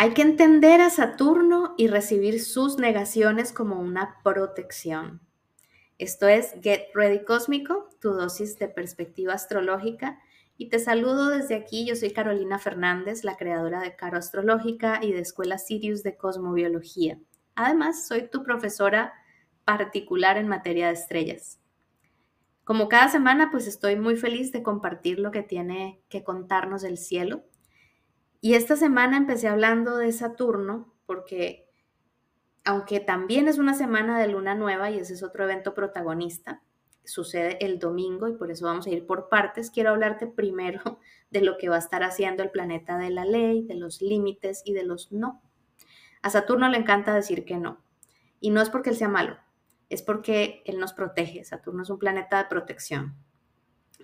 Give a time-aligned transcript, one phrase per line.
[0.00, 5.20] Hay que entender a Saturno y recibir sus negaciones como una protección.
[5.98, 10.20] Esto es Get Ready Cósmico, tu dosis de perspectiva astrológica.
[10.56, 11.84] Y te saludo desde aquí.
[11.84, 17.18] Yo soy Carolina Fernández, la creadora de Caro Astrológica y de Escuela Sirius de Cosmobiología.
[17.56, 19.14] Además, soy tu profesora
[19.64, 21.58] particular en materia de estrellas.
[22.62, 26.98] Como cada semana, pues estoy muy feliz de compartir lo que tiene que contarnos el
[26.98, 27.47] cielo
[28.40, 31.68] y esta semana empecé hablando de Saturno porque
[32.64, 36.62] aunque también es una semana de luna nueva y ese es otro evento protagonista,
[37.08, 41.40] sucede el domingo y por eso vamos a ir por partes, quiero hablarte primero de
[41.40, 44.74] lo que va a estar haciendo el planeta de la ley, de los límites y
[44.74, 45.42] de los no.
[46.20, 47.80] A Saturno le encanta decir que no.
[48.40, 49.38] Y no es porque él sea malo,
[49.88, 51.44] es porque él nos protege.
[51.44, 53.16] Saturno es un planeta de protección.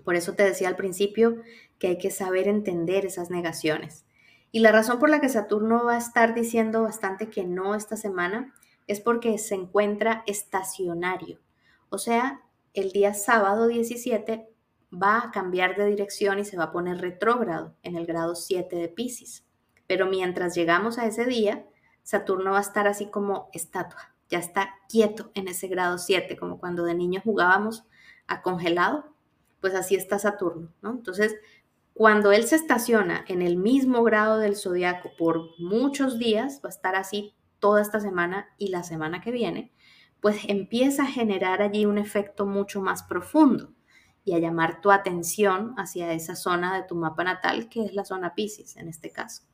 [0.04, 1.42] Por eso te decía al principio
[1.78, 4.04] que hay que saber entender esas negaciones.
[4.54, 7.96] Y la razón por la que Saturno va a estar diciendo bastante que no esta
[7.96, 8.54] semana
[8.86, 11.40] es porque se encuentra estacionario.
[11.88, 12.40] O sea,
[12.72, 14.48] el día sábado 17
[14.92, 18.76] va a cambiar de dirección y se va a poner retrógrado en el grado 7
[18.76, 19.44] de Pisces.
[19.88, 21.66] Pero mientras llegamos a ese día,
[22.04, 26.60] Saturno va a estar así como estatua, ya está quieto en ese grado 7, como
[26.60, 27.88] cuando de niño jugábamos
[28.28, 29.16] a congelado,
[29.60, 30.92] pues así está Saturno, ¿no?
[30.92, 31.34] Entonces,
[31.94, 36.72] cuando él se estaciona en el mismo grado del zodiaco por muchos días, va a
[36.72, 39.72] estar así toda esta semana y la semana que viene,
[40.20, 43.72] pues empieza a generar allí un efecto mucho más profundo
[44.24, 48.04] y a llamar tu atención hacia esa zona de tu mapa natal, que es la
[48.04, 49.44] zona Pisces en este caso.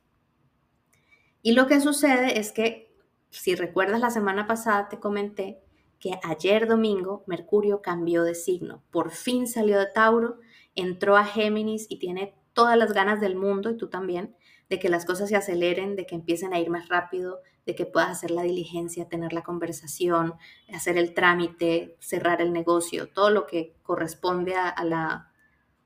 [1.43, 2.91] Y lo que sucede es que,
[3.29, 5.61] si recuerdas la semana pasada, te comenté
[5.99, 10.39] que ayer domingo Mercurio cambió de signo, por fin salió de Tauro
[10.75, 14.35] entró a Géminis y tiene todas las ganas del mundo, y tú también,
[14.69, 17.85] de que las cosas se aceleren, de que empiecen a ir más rápido, de que
[17.85, 20.35] puedas hacer la diligencia, tener la conversación,
[20.73, 25.31] hacer el trámite, cerrar el negocio, todo lo que corresponde a, la,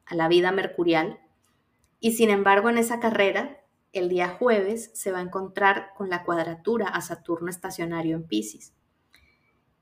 [0.05, 1.19] a la vida mercurial.
[1.99, 3.61] Y sin embargo, en esa carrera,
[3.91, 8.73] el día jueves se va a encontrar con la cuadratura a Saturno estacionario en Pisces.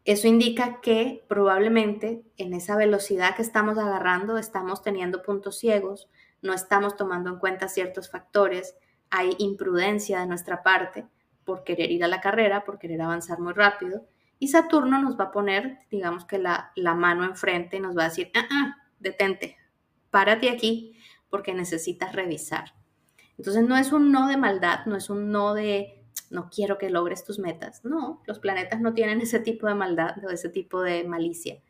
[0.06, 6.10] Eso indica que probablemente en esa velocidad que estamos agarrando estamos teniendo puntos ciegos,
[6.42, 8.76] no estamos tomando en cuenta ciertos factores,
[9.10, 11.08] hay imprudencia de nuestra parte
[11.46, 14.06] por querer ir a la carrera, por querer avanzar muy rápido,
[14.40, 18.10] y Saturno nos va a poner, digamos que la, mano enfrente y nos va a
[18.10, 19.58] decir, ah, ah, detente,
[20.10, 20.98] párate aquí
[21.30, 22.74] porque necesitas revisar.
[23.38, 26.03] Entonces no es un no de maldad, no es un no de
[26.34, 27.86] no quiero que logres tus metas.
[27.86, 31.62] No, los planetas no tienen ese tipo de maldad o ese tipo de malicia.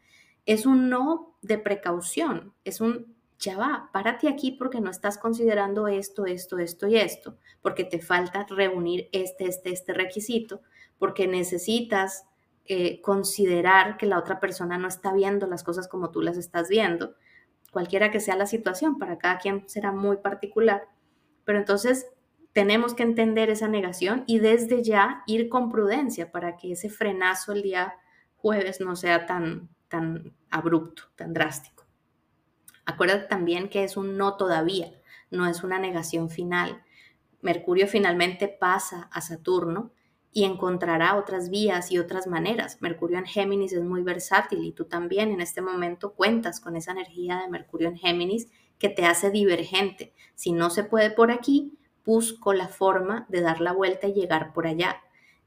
[0.46, 5.88] Es un no de precaución, es un ya va, párate aquí porque no estás considerando
[5.88, 10.62] esto, esto, esto y esto, porque te falta reunir este, este, este requisito,
[10.98, 12.26] porque necesitas
[12.66, 16.70] eh, considerar que la otra persona no está viendo las cosas como tú las estás
[16.70, 17.16] viendo,
[17.72, 20.84] cualquiera que sea la situación, para cada quien será muy particular.
[21.44, 22.08] Pero entonces
[22.54, 27.52] tenemos que entender esa negación y desde ya ir con prudencia para que ese frenazo
[27.52, 27.96] el día
[28.38, 31.86] jueves no sea tan, tan abrupto, tan drástico.
[32.86, 34.92] Acuérdate también que es un no todavía,
[35.32, 36.84] no es una negación final.
[37.42, 39.92] Mercurio finalmente pasa a Saturno
[40.32, 42.82] y encontrará otras vías y otras maneras.
[42.82, 46.92] Mercurio en Géminis es muy versátil y tú también en este momento cuentas con esa
[46.92, 50.14] energía de Mercurio en Géminis que te hace divergente.
[50.36, 54.54] Si no se puede por aquí, busco la forma de dar la vuelta y llegar
[54.54, 55.02] por allá.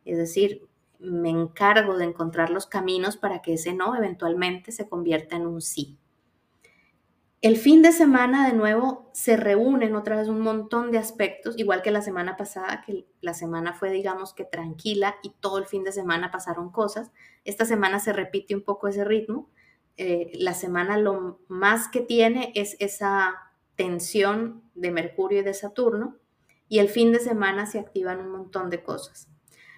[0.05, 0.67] Es decir,
[0.99, 5.61] me encargo de encontrar los caminos para que ese no eventualmente se convierta en un
[5.61, 5.99] sí.
[7.43, 11.83] El fin de semana de nuevo se reúnen otra vez un montón de aspectos, igual
[11.83, 15.85] que la semana pasada, que la semana fue digamos que tranquila y todo el fin
[15.85, 17.13] de semana pasaron cosas.
[17.45, 19.51] Esta semana se repite un poco ese ritmo.
[19.99, 23.35] Eh, la semana lo más que tiene es esa
[23.77, 26.17] tensión de Mercurio y de Saturno,
[26.69, 29.29] y el fin de semana se activan un montón de cosas.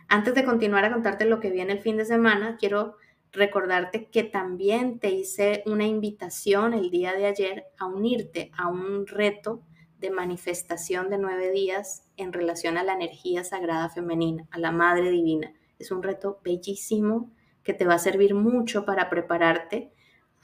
[0.08, 2.96] Antes de continuar a contarte lo que viene el fin de semana, quiero
[3.30, 9.06] recordarte que también te hice una invitación el día de ayer a unirte a un
[9.06, 9.62] reto
[9.98, 15.10] de manifestación de nueve días en relación a la energía sagrada femenina, a la Madre
[15.10, 15.52] Divina.
[15.78, 17.30] Es un reto bellísimo
[17.62, 19.92] que te va a servir mucho para prepararte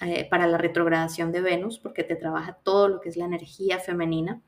[0.00, 3.78] eh, para la retrogradación de Venus, porque te trabaja todo lo que es la energía
[3.78, 4.42] femenina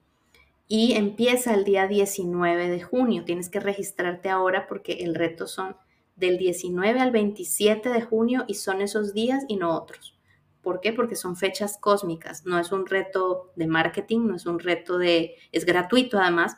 [0.68, 3.24] y empieza el día 19 de junio.
[3.24, 5.76] Tienes que registrarte ahora porque el reto son
[6.16, 10.18] del 19 al 27 de junio y son esos días y no otros.
[10.62, 10.92] ¿Por qué?
[10.92, 15.36] Porque son fechas cósmicas, no es un reto de marketing, no es un reto de,
[15.52, 16.56] es gratuito además,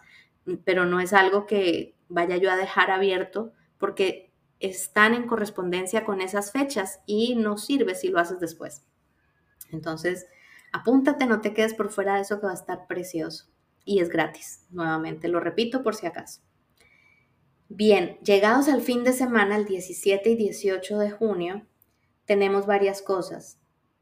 [0.64, 6.22] pero no es algo que vaya yo a dejar abierto porque están en correspondencia con
[6.22, 8.86] esas fechas y no sirve si lo haces después.
[9.70, 10.26] Entonces,
[10.72, 13.50] apúntate, no te quedes por fuera de eso que va a estar precioso
[13.88, 14.66] y es gratis.
[14.68, 16.42] Nuevamente, lo repito por si acaso.
[17.70, 21.66] Bien, llegados al fin de semana, el 17 y 18 de junio,
[22.26, 23.58] tenemos varias cosas.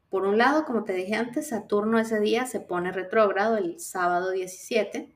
[0.09, 4.31] Por un lado, como te dije antes, Saturno ese día se pone retrógrado el sábado
[4.31, 5.15] 17.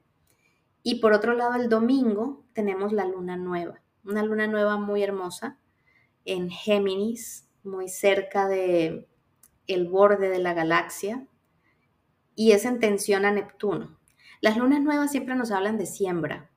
[0.84, 5.60] Y por otro lado, el domingo tenemos la luna nueva, una luna nueva muy hermosa
[6.24, 9.06] en Géminis, muy cerca de
[9.68, 11.28] el borde de la galaxia
[12.36, 14.01] y es en tensión a Neptuno.
[14.42, 16.50] Las lunas nuevas siempre nos hablan de siembra.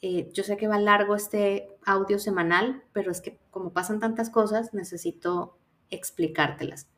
[0.00, 4.28] Eh, yo sé que va largo este audio semanal, pero es que como pasan tantas
[4.28, 5.56] cosas, necesito
[5.90, 6.88] explicártelas.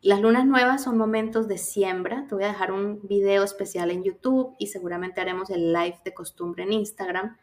[0.00, 2.26] Las lunas nuevas son momentos de siembra.
[2.26, 6.14] Te voy a dejar un video especial en YouTube y seguramente haremos el live de
[6.14, 7.36] costumbre en Instagram.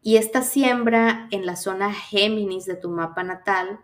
[0.00, 3.80] Y esta siembra en la zona Géminis de tu mapa natal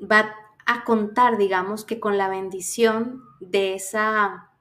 [0.00, 0.32] va
[0.64, 4.51] a contar, digamos, que con la bendición de esa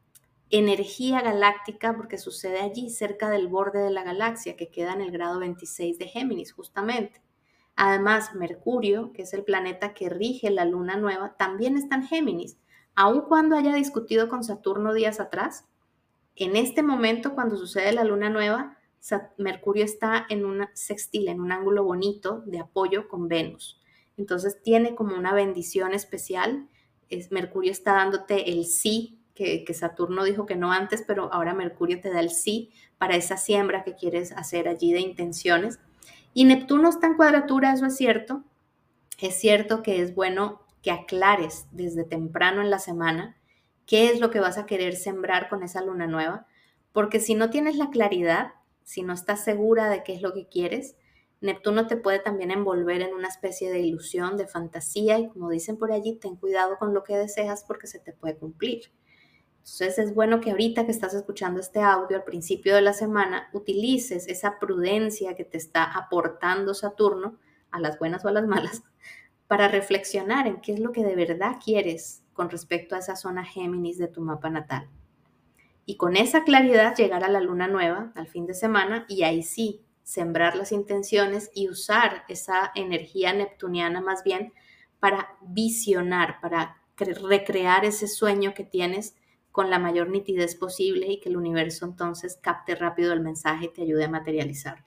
[0.52, 5.12] energía galáctica, porque sucede allí cerca del borde de la galaxia, que queda en el
[5.12, 7.22] grado 26 de Géminis, justamente.
[7.76, 12.58] Además, Mercurio, que es el planeta que rige la luna nueva, también está en Géminis.
[12.96, 15.66] Aun cuando haya discutido con Saturno días atrás,
[16.36, 18.78] en este momento, cuando sucede la luna nueva,
[19.38, 23.82] Mercurio está en una sextil, en un ángulo bonito de apoyo con Venus.
[24.18, 26.68] Entonces tiene como una bendición especial.
[27.10, 32.00] Es, Mercurio está dándote el sí, que, Saturno dijo que no antes, pero ahora Mercurio
[32.02, 35.80] te da el sí para esa siembra que quieres hacer allí de intenciones.
[36.34, 38.44] Y Neptuno está en cuadratura, eso es cierto.
[39.20, 43.38] Es cierto que es bueno que aclares desde temprano en la semana
[43.86, 46.48] qué es lo que vas a querer sembrar con esa luna nueva,
[46.94, 50.48] porque si no tienes la claridad, si no estás segura de qué es lo que
[50.48, 50.96] quieres,
[51.42, 55.78] Neptuno te puede también envolver en una especie de ilusión, de fantasía, y como dicen
[55.78, 58.92] por allí, ten cuidado con lo que deseas porque se te puede cumplir.
[59.62, 63.48] Entonces es bueno que ahorita que estás escuchando este audio al principio de la semana,
[63.54, 67.38] utilices esa prudencia que te está aportando Saturno,
[67.70, 68.82] a las buenas o a las malas,
[69.48, 73.46] para reflexionar en qué es lo que de verdad quieres con respecto a esa zona
[73.46, 74.90] Géminis de tu mapa natal.
[75.86, 79.44] Y con esa claridad llegar a la luna nueva al fin de semana y ahí
[79.44, 84.54] sí sembrar las intenciones y usar esa energía neptuniana más bien
[85.00, 89.16] para visionar, para recrear ese sueño que tienes
[89.52, 93.74] con la mayor nitidez posible y que el universo entonces capte rápido el mensaje y
[93.74, 94.86] te ayude a materializarlo.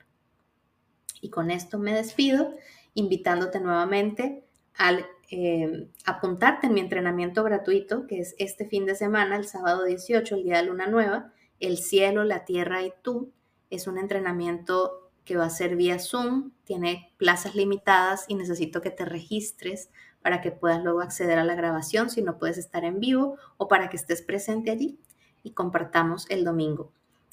[1.21, 2.55] Y con esto me despido,
[2.95, 4.45] invitándote nuevamente
[4.77, 9.85] al eh, apuntarte en mi entrenamiento gratuito, que es este fin de semana, el sábado
[9.85, 13.33] 18, el día de luna nueva, el cielo, la tierra y tú.
[13.71, 18.91] Es un entrenamiento que va a ser vía Zoom, tiene plazas limitadas y necesito que
[18.91, 19.91] te registres
[20.25, 23.69] para que puedas luego acceder a la grabación si no puedes estar en vivo o
[23.69, 24.99] para que estés presente allí
[25.43, 26.91] y compartamos el domingo.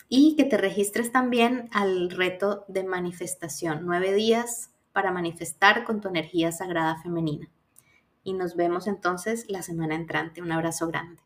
[0.10, 6.10] Y que te registres también al reto de manifestación, nueve días para manifestar con tu
[6.10, 7.50] energía sagrada femenina.
[8.26, 10.42] Y nos vemos entonces la semana entrante.
[10.42, 11.24] Un abrazo grande.